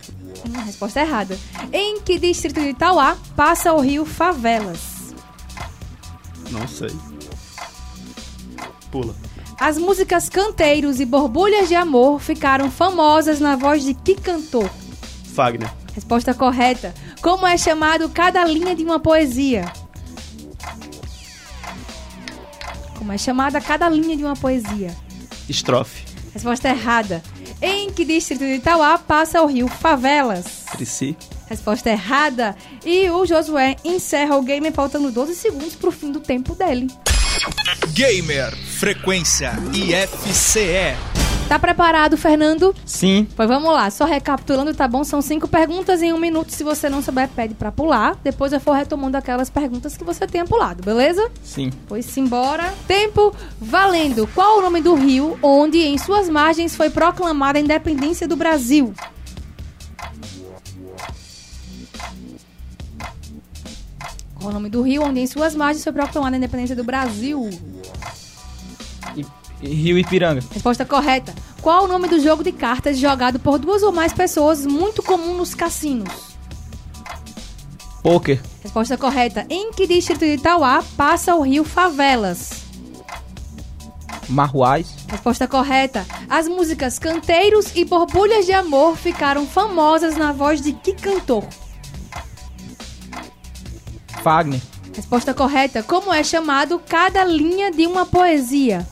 [0.44, 1.38] Hum, resposta errada.
[1.72, 5.14] Em que distrito de Itauá passa o rio Favelas?
[6.50, 6.90] Não sei.
[8.90, 9.14] Pula.
[9.60, 14.68] As músicas Canteiros e Borbulhas de Amor ficaram famosas na voz de que cantor?
[15.32, 15.72] Fagner.
[15.94, 16.92] Resposta correta.
[17.22, 19.72] Como é chamado cada linha de uma poesia?
[22.98, 24.94] Como é chamada cada linha de uma poesia?
[25.48, 26.04] Estrofe.
[26.32, 27.22] Resposta errada.
[27.60, 30.64] Em que distrito de Itauá passa o rio Favelas?
[30.72, 31.16] Trici.
[31.48, 32.56] Resposta errada.
[32.84, 36.88] E o Josué encerra o game faltando 12 segundos pro fim do tempo dele.
[37.92, 41.13] Gamer Frequência IFCE.
[41.48, 42.74] Tá preparado, Fernando?
[42.86, 43.28] Sim.
[43.36, 45.04] Pois vamos lá, só recapitulando, tá bom?
[45.04, 46.50] São cinco perguntas em um minuto.
[46.50, 48.16] Se você não souber, pede pra pular.
[48.24, 51.30] Depois eu for retomando aquelas perguntas que você tenha pulado, beleza?
[51.42, 51.70] Sim.
[51.86, 52.74] Pois simbora.
[52.88, 54.26] Tempo valendo.
[54.34, 58.94] Qual o nome do rio onde, em suas margens, foi proclamada a independência do Brasil?
[64.34, 67.48] Qual o nome do rio onde, em suas margens, foi proclamada a independência do Brasil?
[69.66, 70.42] Rio Ipiranga.
[70.52, 71.34] Resposta correta.
[71.62, 75.34] Qual o nome do jogo de cartas jogado por duas ou mais pessoas, muito comum
[75.34, 76.34] nos cassinos?
[78.02, 78.40] Poker.
[78.62, 79.46] Resposta correta.
[79.48, 82.64] Em que distrito de Itauá passa o rio Favelas?
[84.28, 84.94] Marruais.
[85.08, 86.04] Resposta correta.
[86.28, 91.44] As músicas Canteiros e Borbulhas de Amor ficaram famosas na voz de que cantor?
[94.22, 94.60] Fagner.
[94.94, 95.82] Resposta correta.
[95.82, 98.86] Como é chamado cada linha de uma poesia?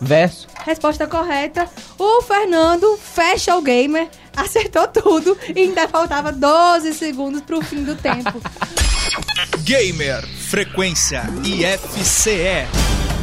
[0.00, 0.46] Verso.
[0.64, 1.68] Resposta correta.
[1.98, 7.94] O Fernando fecha o gamer, acertou tudo e ainda faltava 12 segundos pro fim do
[7.94, 8.40] tempo.
[9.64, 12.66] Gamer, frequência IFCE.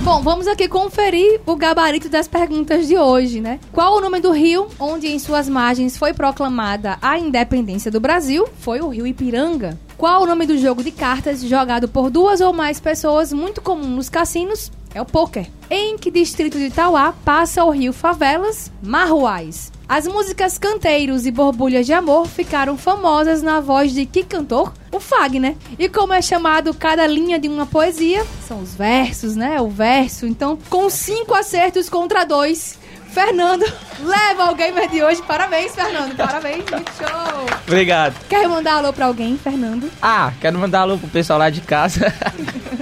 [0.04, 3.60] Bom, vamos aqui conferir o gabarito das perguntas de hoje, né?
[3.72, 8.50] Qual o nome do rio onde em suas margens foi proclamada a independência do Brasil?
[8.60, 9.78] Foi o rio Ipiranga.
[9.98, 13.90] Qual o nome do jogo de cartas jogado por duas ou mais pessoas, muito comum
[13.90, 14.72] nos cassinos?
[14.94, 15.48] É o poker.
[15.70, 18.72] Em que distrito de Itauá passa o rio Favelas?
[18.84, 19.72] Marruais.
[19.88, 24.74] As músicas Canteiros e Borbulhas de Amor ficaram famosas na voz de que cantor?
[24.92, 25.56] O Fagner.
[25.78, 28.26] E como é chamado cada linha de uma poesia?
[28.48, 29.60] São os versos, né?
[29.62, 30.26] O verso.
[30.26, 32.78] Então, com cinco acertos contra dois,
[33.12, 33.66] Fernando
[34.00, 35.22] leva o gamer de hoje.
[35.24, 36.16] Parabéns, Fernando.
[36.16, 37.46] Parabéns, muito show.
[37.68, 38.16] Obrigado.
[38.28, 39.90] Quer mandar alô pra alguém, Fernando?
[40.02, 42.14] Ah, quero mandar alô pro pessoal lá de casa.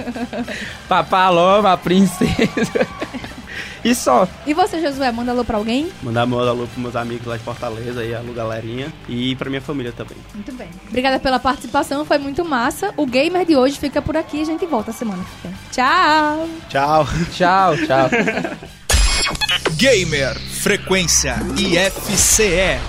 [0.88, 2.30] pra Paloma, a princesa.
[3.82, 4.28] E só.
[4.46, 5.90] E você, Josué, manda alô pra alguém?
[6.02, 8.92] Mandar meu alô pros meus amigos lá de Fortaleza e alô galerinha.
[9.08, 10.18] E pra minha família também.
[10.34, 10.68] Muito bem.
[10.88, 12.92] Obrigada pela participação, foi muito massa.
[12.96, 15.56] O gamer de hoje fica por aqui e a gente volta semana que vem.
[15.72, 16.48] Tchau!
[16.68, 17.06] Tchau.
[17.32, 18.70] Tchau, tchau.
[19.76, 22.80] Gamer, frequência IFCE.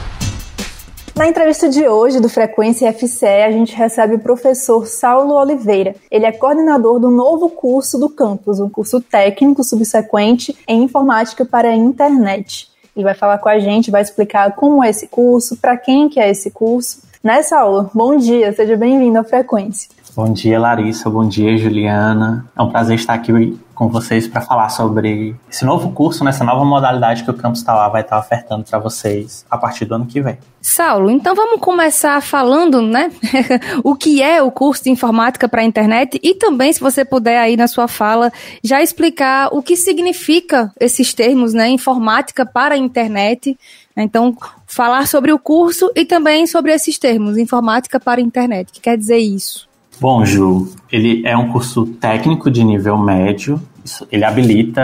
[1.13, 5.93] Na entrevista de hoje do Frequência FCE, a gente recebe o professor Saulo Oliveira.
[6.09, 11.69] Ele é coordenador do novo curso do campus, um curso técnico subsequente em informática para
[11.69, 12.69] a internet.
[12.95, 16.19] Ele vai falar com a gente, vai explicar como é esse curso, para quem que
[16.19, 17.01] é esse curso.
[17.21, 17.89] Né, Saulo?
[17.93, 19.89] Bom dia, seja bem-vindo à Frequência.
[20.15, 21.09] Bom dia, Larissa.
[21.09, 22.45] Bom dia, Juliana.
[22.57, 26.63] É um prazer estar aqui com vocês para falar sobre esse novo curso, nessa nova
[26.63, 30.21] modalidade que o Campus Tauá vai estar ofertando para vocês a partir do ano que
[30.21, 30.37] vem.
[30.61, 33.11] Saulo, então vamos começar falando, né,
[33.83, 37.39] o que é o curso de informática para a internet e também, se você puder
[37.39, 38.31] aí na sua fala,
[38.63, 43.57] já explicar o que significa esses termos, né, informática para a internet.
[43.97, 48.69] Então, falar sobre o curso e também sobre esses termos, informática para a internet.
[48.69, 49.71] O que quer dizer isso?
[50.01, 53.61] Bom, Ju, ele é um curso técnico de nível médio.
[53.83, 54.81] Isso- Ele habilita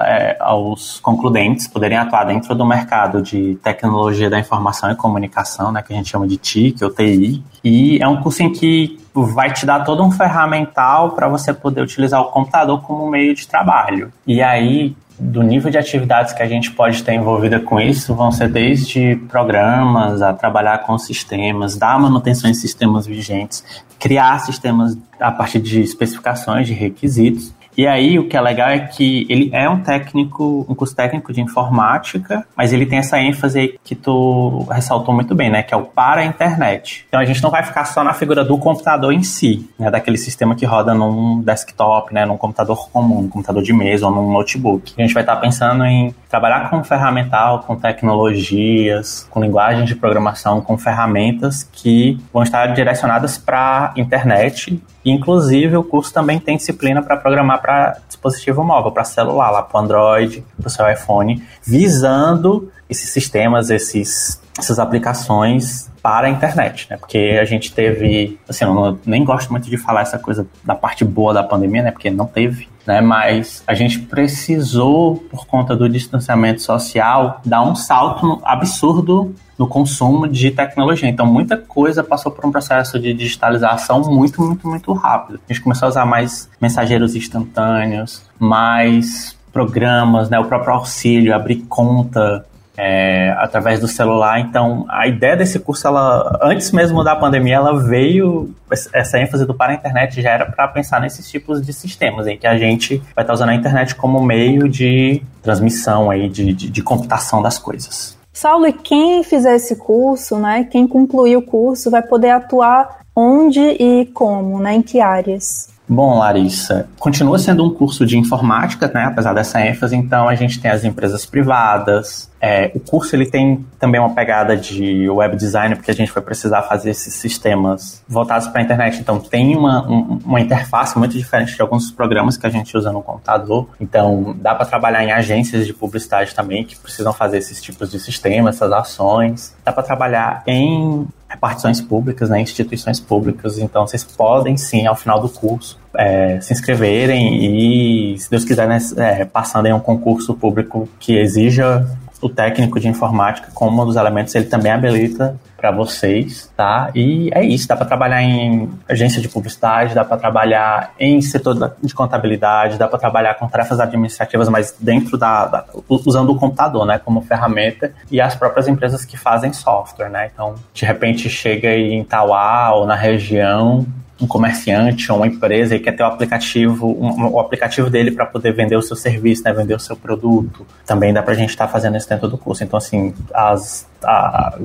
[0.00, 5.82] é, aos concludentes poderem atuar dentro do mercado de tecnologia da informação e comunicação, né,
[5.82, 7.42] que a gente chama de TIC ou TI.
[7.62, 11.80] E é um curso em que vai te dar todo um ferramental para você poder
[11.82, 14.12] utilizar o computador como meio de trabalho.
[14.26, 18.32] E aí, do nível de atividades que a gente pode ter envolvida com isso, vão
[18.32, 23.64] ser desde programas a trabalhar com sistemas, dar manutenção em sistemas vigentes,
[24.00, 27.54] criar sistemas a partir de especificações, de requisitos.
[27.76, 31.32] E aí, o que é legal é que ele é um técnico, um curso técnico
[31.32, 35.62] de informática, mas ele tem essa ênfase aí que tu ressaltou muito bem, né?
[35.62, 37.04] Que é o para a internet.
[37.08, 39.90] Então a gente não vai ficar só na figura do computador em si, né?
[39.90, 42.24] Daquele sistema que roda num desktop, né?
[42.24, 44.94] Num computador comum, num computador de mesa ou num notebook.
[44.96, 50.60] A gente vai estar pensando em trabalhar com ferramental, com tecnologias, com linguagem de programação,
[50.60, 57.02] com ferramentas que vão estar direcionadas para a internet Inclusive, o curso também tem disciplina
[57.02, 61.42] para programar para dispositivo móvel, para celular, lá para o Android, para o seu iPhone,
[61.62, 66.98] visando esses sistemas, esses, essas aplicações para a internet, né?
[66.98, 70.74] Porque a gente teve, assim, eu não, nem gosto muito de falar essa coisa da
[70.74, 71.90] parte boa da pandemia, né?
[71.90, 73.00] Porque não teve, né?
[73.00, 80.28] Mas a gente precisou, por conta do distanciamento social, dar um salto absurdo no consumo
[80.28, 81.08] de tecnologia.
[81.08, 85.40] Então, muita coisa passou por um processo de digitalização muito, muito, muito rápido.
[85.48, 90.38] A gente começou a usar mais mensageiros instantâneos, mais programas, né?
[90.38, 92.44] O próprio auxílio, abrir conta
[92.76, 94.40] é, através do celular.
[94.40, 98.52] Então, a ideia desse curso, ela, antes mesmo da pandemia, ela veio,
[98.92, 102.36] essa ênfase do para a internet já era para pensar nesses tipos de sistemas, em
[102.36, 106.70] que a gente vai estar usando a internet como meio de transmissão, aí, de, de,
[106.70, 108.18] de computação das coisas.
[108.34, 113.60] Saulo, e quem fizer esse curso, né, quem concluir o curso, vai poder atuar onde
[113.60, 115.68] e como, né, em que áreas?
[115.88, 119.04] Bom, Larissa, continua sendo um curso de informática, né?
[119.04, 122.30] Apesar dessa ênfase, então a gente tem as empresas privadas.
[122.46, 126.22] É, o curso ele tem também uma pegada de web design, porque a gente vai
[126.22, 129.00] precisar fazer esses sistemas voltados para a internet.
[129.00, 132.92] Então tem uma, um, uma interface muito diferente de alguns programas que a gente usa
[132.92, 133.66] no computador.
[133.80, 137.98] Então dá para trabalhar em agências de publicidade também que precisam fazer esses tipos de
[137.98, 139.56] sistemas, essas ações.
[139.64, 143.58] Dá para trabalhar em repartições públicas, né, instituições públicas.
[143.58, 148.68] Então, vocês podem sim, ao final do curso, é, se inscreverem e, se Deus quiser,
[148.68, 151.84] né, é, passando em um concurso público que exija
[152.26, 156.90] o técnico de informática como um dos elementos, ele também habilita para vocês, tá?
[156.94, 161.74] E é isso, dá para trabalhar em agência de publicidade, dá para trabalhar em setor
[161.82, 166.84] de contabilidade, dá para trabalhar com tarefas administrativas, mas dentro da, da- usando o computador,
[166.86, 170.30] né, como ferramenta e as próprias empresas que fazem software, né?
[170.32, 173.86] Então, de repente chega em Tauá ou na região
[174.24, 178.26] um comerciante ou uma empresa e quer ter o aplicativo, um- o aplicativo dele para
[178.26, 180.66] poder vender o seu serviço, né, vender o seu produto.
[180.86, 182.64] Também dá para a gente estar fazendo isso dentro do curso.
[182.64, 184.58] Então, assim, as, a,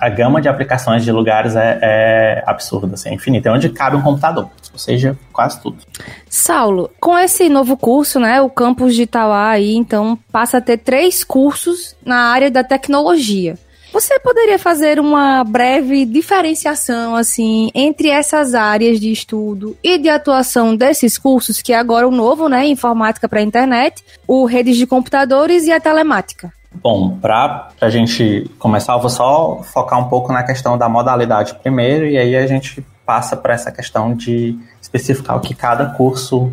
[0.00, 3.48] a gama de aplicações de lugares é, é absurda, assim, é infinita.
[3.48, 5.76] É onde cabe um computador, ou seja, quase tudo.
[6.28, 10.78] Saulo, com esse novo curso, né, o campus de Itauá aí, então, passa a ter
[10.78, 13.56] três cursos na área da tecnologia.
[13.92, 20.74] Você poderia fazer uma breve diferenciação, assim, entre essas áreas de estudo e de atuação
[20.74, 24.86] desses cursos, que é agora o novo, né, informática para a internet, o redes de
[24.86, 26.50] computadores e a telemática?
[26.74, 31.54] Bom, para a gente começar, eu vou só focar um pouco na questão da modalidade
[31.56, 36.50] primeiro, e aí a gente passa para essa questão de especificar o que cada curso,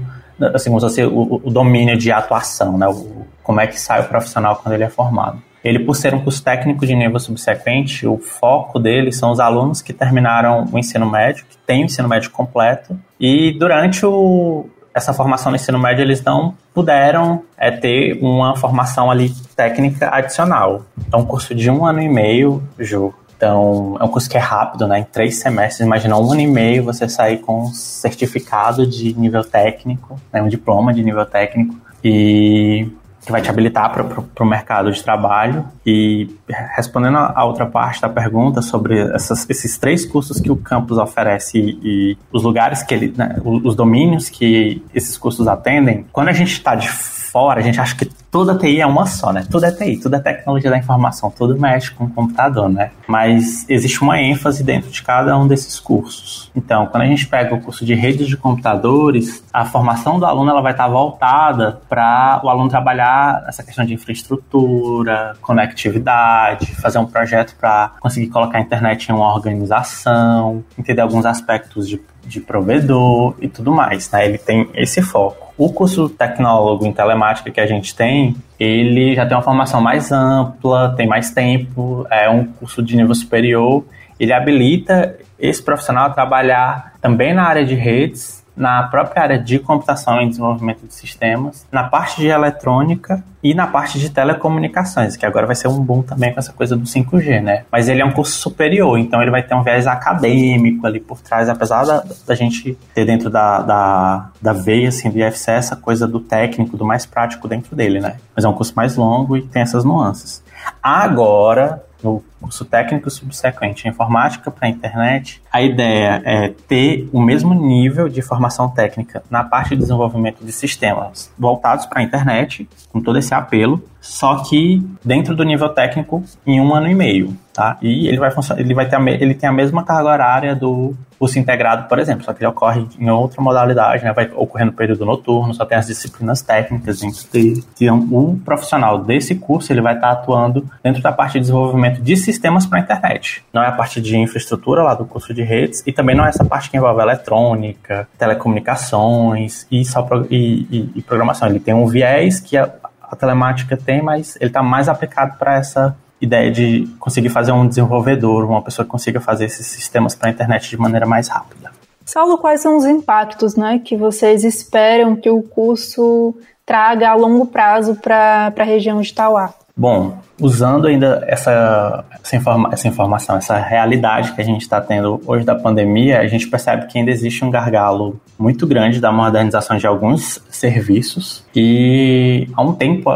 [0.53, 2.87] assim, dizer, o, o domínio de atuação, né?
[2.89, 5.41] O, como é que sai o profissional quando ele é formado.
[5.63, 9.81] Ele, por ser um curso técnico de nível subsequente, o foco dele são os alunos
[9.81, 15.13] que terminaram o ensino médio, que têm o ensino médio completo, e durante o, essa
[15.13, 20.85] formação no ensino médio eles não puderam é, ter uma formação ali técnica adicional.
[21.11, 23.13] É um curso de um ano e meio, Ju.
[23.35, 24.99] Então, é um curso que é rápido, né?
[24.99, 29.45] Em três semestres, imagina um ano e meio você sair com um certificado de nível
[29.45, 30.41] técnico, né?
[30.41, 31.73] um diploma de nível técnico.
[32.03, 32.89] E
[33.29, 35.63] que vai te habilitar para o mercado de trabalho.
[35.85, 36.27] E
[36.75, 41.59] respondendo a outra parte da pergunta sobre essas- esses três cursos que o campus oferece
[41.59, 46.33] e, e os lugares que ele, né, os domínios que esses cursos atendem, quando a
[46.33, 46.89] gente está de
[47.31, 49.45] fora, a gente acha que toda TI é uma só, né?
[49.49, 52.91] Tudo é TI, tudo é tecnologia da informação, tudo mexe com o computador, né?
[53.07, 56.51] Mas existe uma ênfase dentro de cada um desses cursos.
[56.55, 60.51] Então, quando a gente pega o curso de redes de computadores, a formação do aluno
[60.51, 67.05] ela vai estar voltada para o aluno trabalhar essa questão de infraestrutura, conectividade, fazer um
[67.05, 73.35] projeto para conseguir colocar a internet em uma organização, entender alguns aspectos de, de provedor
[73.39, 74.25] e tudo mais, né?
[74.25, 75.48] Ele tem esse foco.
[75.59, 80.09] O curso tecnólogo em telemática que a gente tem, ele já tem uma formação mais
[80.09, 83.83] ampla, tem mais tempo, é um curso de nível superior.
[84.17, 89.57] Ele habilita esse profissional a trabalhar também na área de redes, na própria área de
[89.57, 95.25] computação e desenvolvimento de sistemas, na parte de eletrônica e na parte de telecomunicações, que
[95.25, 97.63] agora vai ser um boom também com essa coisa do 5G, né?
[97.71, 101.21] Mas ele é um curso superior, então ele vai ter um viés acadêmico ali por
[101.21, 105.77] trás, apesar da, da gente ter dentro da, da, da veia assim, do IFC essa
[105.77, 108.17] coisa do técnico, do mais prático dentro dele, né?
[108.35, 110.43] Mas é um curso mais longo e tem essas nuances.
[110.83, 117.21] Agora, no curso técnico subsequente em informática para a internet, a ideia é ter o
[117.21, 122.67] mesmo nível de formação técnica na parte de desenvolvimento de sistemas voltados para a internet,
[122.91, 127.35] com todo esse apelo, só que dentro do nível técnico em um ano e meio,
[127.53, 127.77] tá?
[127.81, 131.37] E ele vai ele vai ter a, ele tem a mesma carga horária do curso
[131.37, 134.13] integrado, por exemplo, só que ele ocorre em outra modalidade, né?
[134.13, 137.01] Vai ocorrer no período noturno, só tem as disciplinas técnicas
[137.31, 137.63] dele.
[137.75, 142.15] Então, o profissional desse curso, ele vai estar atuando dentro da parte de desenvolvimento de
[142.15, 143.43] sistemas para a internet.
[143.53, 146.29] Não é a parte de infraestrutura lá do curso de redes e também não é
[146.29, 151.47] essa parte que envolve eletrônica, telecomunicações e, só pro- e- e- e programação.
[151.49, 152.69] Ele tem um viés que a,
[153.01, 157.67] a telemática tem, mas ele está mais aplicado para essa ideia de conseguir fazer um
[157.67, 161.71] desenvolvedor, uma pessoa que consiga fazer esses sistemas para a internet de maneira mais rápida.
[162.05, 167.45] Saulo, quais são os impactos né, que vocês esperam que o curso traga a longo
[167.45, 169.53] prazo para a região de Tauá?
[169.77, 175.21] Bom, usando ainda essa, essa, informa- essa informação, essa realidade que a gente está tendo
[175.25, 179.77] hoje da pandemia, a gente percebe que ainda existe um gargalo muito grande da modernização
[179.77, 183.09] de alguns serviços e há um tempo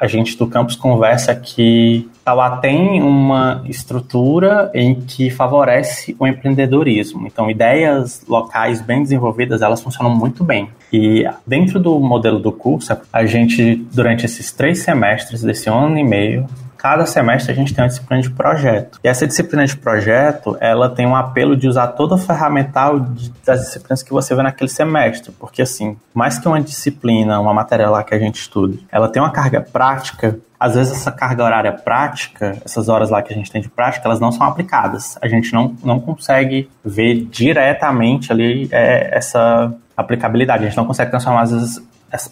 [0.00, 7.26] a- gente do campus conversa que Tauá tem uma estrutura em que favorece o empreendedorismo.
[7.26, 10.68] Então, ideias locais bem desenvolvidas, elas funcionam muito bem.
[10.92, 16.04] E dentro do modelo do curso, a gente, durante esses três semestres desse ano e
[16.04, 16.46] meio,
[16.80, 18.98] cada semestre a gente tem uma disciplina de projeto.
[19.04, 23.30] E essa disciplina de projeto, ela tem um apelo de usar toda a ferramental de-
[23.44, 25.30] das disciplinas que você vê naquele semestre.
[25.38, 29.20] Porque, assim, mais que uma disciplina, uma matéria lá que a gente estuda, ela tem
[29.20, 30.38] uma carga prática.
[30.58, 34.06] Às vezes essa carga horária prática, essas horas lá que a gente tem de prática,
[34.06, 35.18] elas não são aplicadas.
[35.20, 40.64] A gente não, não consegue ver diretamente ali é, essa aplicabilidade.
[40.64, 41.82] A gente não consegue transformar, às vezes,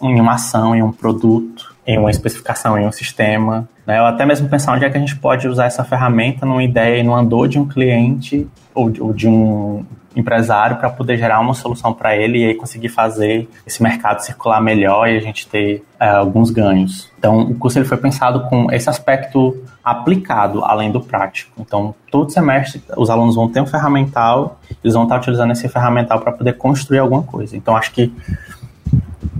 [0.02, 3.66] em uma ação, em um produto, em uma especificação, em um sistema.
[3.86, 3.98] Né?
[3.98, 7.02] Ou até mesmo pensar onde é que a gente pode usar essa ferramenta numa ideia,
[7.02, 11.54] numa dor de um cliente ou de, ou de um empresário para poder gerar uma
[11.54, 15.82] solução para ele e aí conseguir fazer esse mercado circular melhor e a gente ter
[15.98, 17.10] é, alguns ganhos.
[17.18, 21.52] Então, o curso ele foi pensado com esse aspecto aplicado além do prático.
[21.58, 26.20] Então, todo semestre os alunos vão ter um ferramental, eles vão estar utilizando esse ferramental
[26.20, 27.56] para poder construir alguma coisa.
[27.56, 28.12] Então, acho que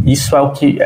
[0.06, 0.78] isso é o que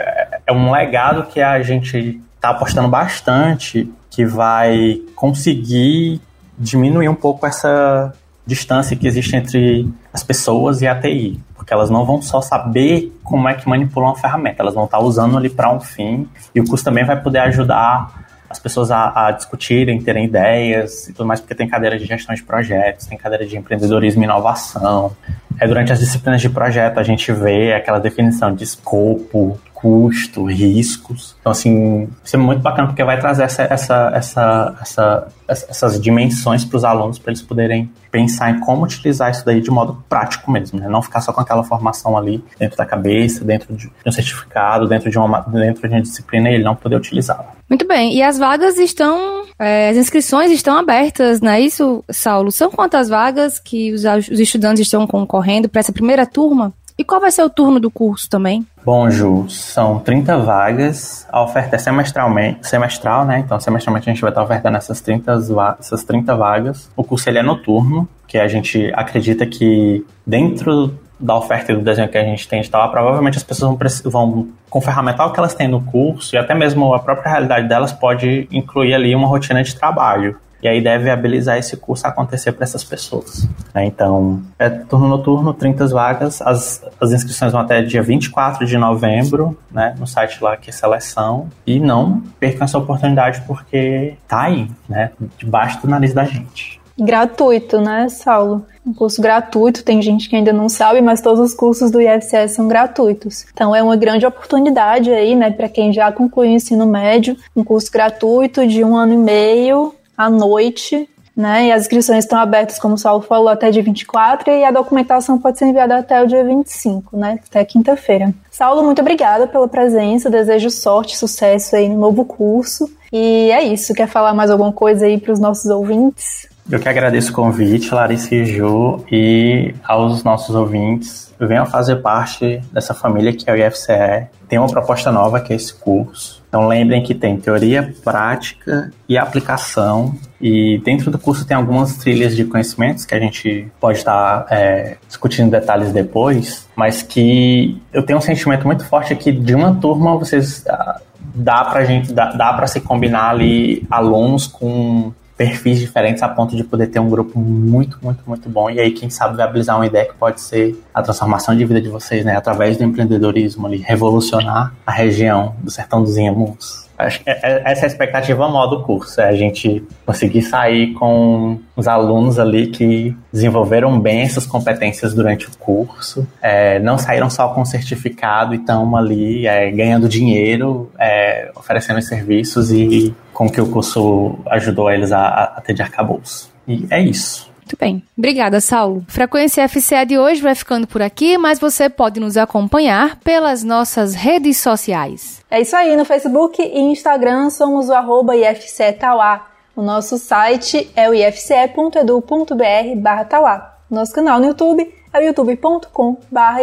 [0.46, 6.20] é um legado que a gente está apostando bastante, que vai conseguir
[6.58, 8.12] diminuir um pouco essa
[8.46, 13.16] distância que existe entre as pessoas e a TI, porque elas não vão só saber
[13.22, 16.60] como é que manipulam a ferramenta, elas vão estar usando ali para um fim, e
[16.60, 21.26] o curso também vai poder ajudar as pessoas a, a discutirem, terem ideias e tudo
[21.26, 25.16] mais, porque tem cadeira de gestão de projetos, tem cadeira de empreendedorismo e inovação.
[25.58, 31.34] É, durante as disciplinas de projeto a gente vê aquela definição de escopo, custo, riscos.
[31.40, 36.64] Então, assim, isso é muito bacana porque vai trazer essa, essa, essa, essa, essas dimensões
[36.64, 40.50] para os alunos para eles poderem pensar em como utilizar isso daí de modo prático
[40.52, 40.88] mesmo, né?
[40.88, 45.10] Não ficar só com aquela formação ali dentro da cabeça, dentro de um certificado, dentro
[45.10, 47.52] de uma, dentro de uma disciplina e ele não poder utilizá-la.
[47.68, 52.52] Muito bem, e as vagas estão, é, as inscrições estão abertas, não é isso, Saulo?
[52.52, 56.72] São quantas vagas que os, os estudantes estão concorrendo para essa primeira turma?
[56.98, 58.66] E qual vai ser o turno do curso também?
[58.84, 61.26] Bom, Ju, são 30 vagas.
[61.30, 63.38] A oferta é semestralmente, semestral, né?
[63.38, 66.90] Então, semestralmente a gente vai estar ofertando essas 30, va- essas 30 vagas.
[66.96, 71.82] O curso ele é noturno, que a gente acredita que dentro da oferta e do
[71.82, 73.70] desenho que a gente tem de tal, provavelmente as pessoas
[74.02, 77.30] vão, vão, com o ferramental que elas têm no curso, e até mesmo a própria
[77.30, 80.36] realidade delas pode incluir ali uma rotina de trabalho.
[80.62, 83.48] E aí deve viabilizar esse curso acontecer para essas pessoas.
[83.74, 83.84] né?
[83.84, 86.40] Então, é turno noturno, 30 vagas.
[86.40, 89.94] As, as inscrições vão até dia 24 de novembro, né?
[89.98, 91.48] No site lá que é seleção.
[91.66, 95.10] E não percam essa oportunidade porque tá aí, né?
[95.36, 96.80] Debaixo do nariz da gente.
[96.98, 98.64] Gratuito, né, Saulo?
[98.86, 102.52] Um curso gratuito, tem gente que ainda não sabe, mas todos os cursos do IFCS
[102.52, 103.46] são gratuitos.
[103.52, 107.64] Então é uma grande oportunidade aí, né, para quem já concluiu o ensino médio, um
[107.64, 111.66] curso gratuito de um ano e meio à noite, né?
[111.66, 115.38] E as inscrições estão abertas, como o Saulo falou, até dia 24 e a documentação
[115.38, 117.38] pode ser enviada até o dia 25, né?
[117.48, 118.32] Até quinta-feira.
[118.50, 122.90] Saulo, muito obrigada pela presença, desejo sorte, sucesso aí no novo curso.
[123.12, 126.48] E é isso, quer falar mais alguma coisa aí para os nossos ouvintes?
[126.70, 131.32] Eu que agradeço o convite, Larissa e Ju, e aos nossos ouvintes.
[131.38, 134.28] Venham fazer parte dessa família que é o IFCE.
[134.48, 136.42] Tem uma proposta nova que é esse curso.
[136.48, 140.14] Então lembrem que tem teoria, prática e aplicação.
[140.40, 144.98] E dentro do curso tem algumas trilhas de conhecimentos que a gente pode estar é,
[145.08, 150.16] discutindo detalhes depois, mas que eu tenho um sentimento muito forte aqui de uma turma
[150.16, 151.00] vocês ah,
[151.34, 155.12] dá pra gente dá, dá para se combinar ali alunos com
[155.42, 158.70] perfis diferentes a ponto de poder ter um grupo muito, muito, muito bom.
[158.70, 161.88] E aí, quem sabe, viabilizar uma ideia que pode ser a transformação de vida de
[161.88, 162.36] vocês, né?
[162.36, 166.88] Através do empreendedorismo ali, revolucionar a região do Sertão dos Inhamuns.
[166.98, 170.42] Acho que é- é- essa é a expectativa maior do curso, é a gente conseguir
[170.42, 176.98] sair com os alunos ali que desenvolveram bem essas competências durante o curso, é, não
[176.98, 183.14] saíram só com certificado e estão ali é, ganhando dinheiro, é, oferecendo os serviços e
[183.32, 185.26] com que o curso ajudou eles a,
[185.56, 186.50] a ter de arcabouço.
[186.68, 187.51] E é isso.
[187.72, 188.02] Muito bem.
[188.16, 189.02] Obrigada, Saulo.
[189.08, 194.14] Frequência FCE de hoje vai ficando por aqui, mas você pode nos acompanhar pelas nossas
[194.14, 195.40] redes sociais.
[195.50, 199.46] É isso aí, no Facebook e Instagram somos o arroba IFCE Tauá.
[199.74, 203.76] O nosso site é o ifce.edu.br barra Tauá.
[203.90, 206.60] Nosso canal no YouTube é o youtube.com barra.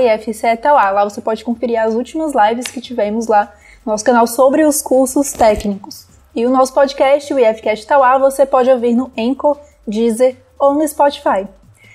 [0.92, 3.52] Lá você pode conferir as últimas lives que tivemos lá
[3.84, 6.08] no nosso canal sobre os cursos técnicos.
[6.36, 9.58] E o nosso podcast, o IFCast Tauá, você pode ouvir no Anchor,
[9.88, 11.48] Deezer ou no Spotify.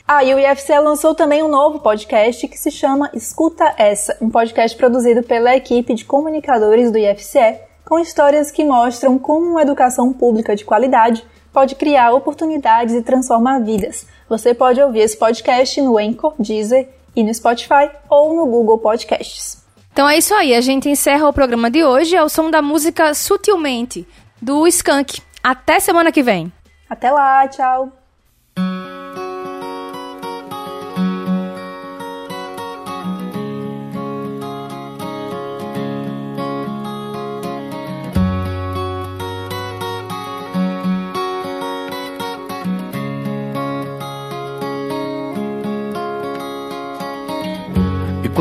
[0.07, 4.29] Ah, e o IFCE lançou também um novo podcast que se chama Escuta Essa, um
[4.29, 10.13] podcast produzido pela equipe de comunicadores do IFCE, com histórias que mostram como uma educação
[10.13, 14.07] pública de qualidade pode criar oportunidades e transformar vidas.
[14.29, 19.63] Você pode ouvir esse podcast no Anchor, Deezer e no Spotify ou no Google Podcasts.
[19.93, 23.15] Então é isso aí, a gente encerra o programa de hoje ao som da música
[23.15, 24.07] Sutilmente,
[24.43, 25.23] do Skank.
[25.41, 26.53] Até semana que vem.
[26.91, 28.04] Até lá, tchau.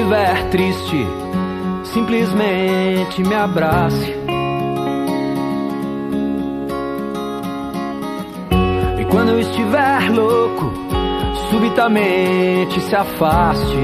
[0.00, 1.06] Estiver triste,
[1.84, 4.14] simplesmente me abrace.
[8.98, 10.72] E quando eu estiver louco,
[11.50, 13.76] subitamente se afaste.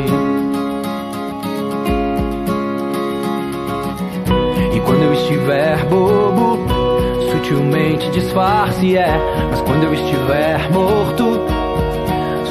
[4.74, 6.58] E quando eu estiver bobo,
[7.30, 9.18] sutilmente disfarce, é.
[9.50, 11.55] Mas quando eu estiver morto,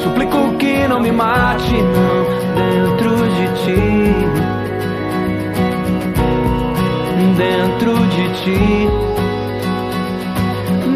[0.06, 2.26] suplico que não me mate, não,
[2.62, 3.84] dentro de ti.
[7.36, 8.90] Dentro de ti.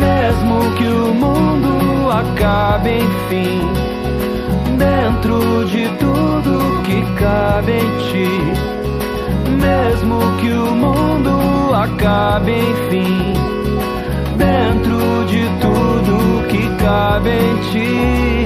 [0.05, 3.61] Mesmo que o mundo acabe, enfim.
[4.77, 8.29] Dentro de tudo que cabe em ti.
[9.65, 13.33] Mesmo que o mundo acabe, enfim.
[14.37, 18.38] Dentro de tudo que cabe em ti.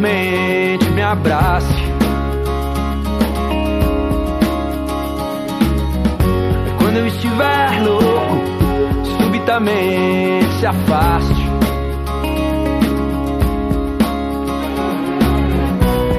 [0.00, 1.74] Simplesmente me abrace.
[6.78, 8.42] Quando eu estiver louco,
[9.18, 11.50] subitamente se afaste.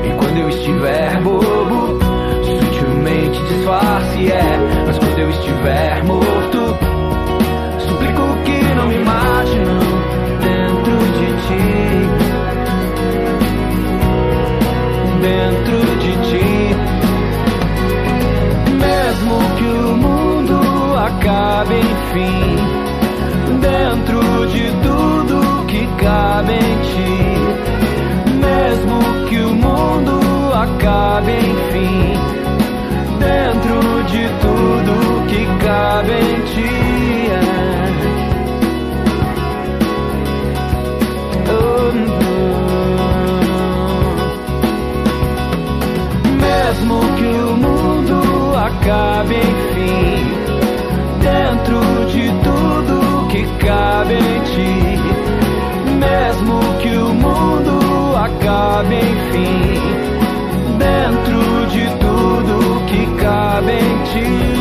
[0.05, 1.99] E quando eu estiver bobo,
[2.45, 4.83] sutilmente disfarce, é.
[4.85, 6.77] Mas quando eu estiver morto,
[7.79, 9.79] suplico que não me não,
[10.39, 11.80] dentro de ti.
[21.21, 22.57] Acabe, enfim.
[23.59, 27.15] Dentro de tudo que cabe em ti.
[28.39, 28.97] Mesmo
[29.29, 30.19] que o mundo
[30.53, 32.13] acabe, enfim.
[33.19, 34.93] Dentro de tudo
[35.27, 36.73] que cabe em ti.
[41.53, 42.49] Oh, oh.
[46.41, 48.17] Mesmo que o mundo
[48.57, 49.70] acabe.
[53.31, 54.73] Que cabe em ti.
[55.99, 59.81] Mesmo que o mundo acabe, enfim.
[60.77, 64.60] Dentro de tudo que cabe em ti.